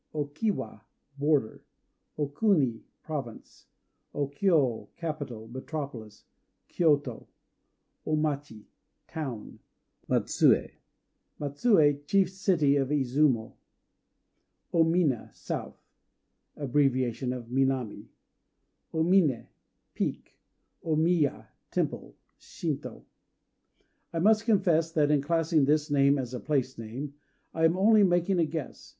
[0.15, 0.83] O Kiwa
[1.19, 1.63] "Border."
[2.17, 3.67] O Kuni "Province."
[4.15, 6.25] O Kyô "Capital," metropolis,
[6.67, 7.27] Kyôto.
[8.03, 8.67] O Machi
[9.07, 9.59] "Town."
[10.09, 10.71] Matsuë
[11.39, 13.57] "Matsuë," chief city of Izumo.
[14.73, 15.77] O Mina "South."
[16.57, 18.07] Abbreviation of Minami.
[18.95, 19.49] O Miné
[19.93, 20.33] "Peak."
[20.83, 23.03] O Miya "Temple" [Shintô].
[24.11, 27.13] I must confess that in classing this name as a place name,
[27.53, 28.89] I am only making a guess.